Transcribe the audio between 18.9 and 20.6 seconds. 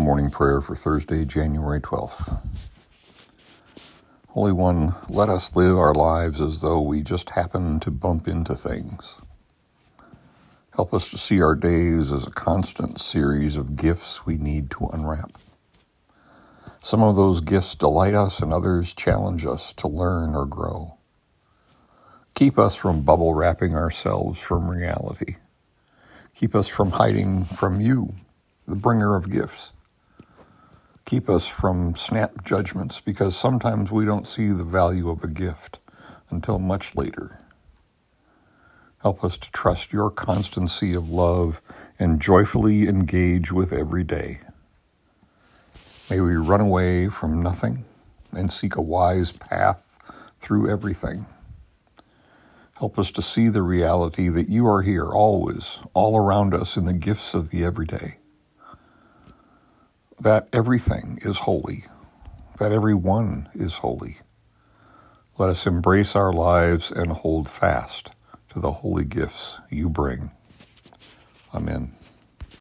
challenge us to learn or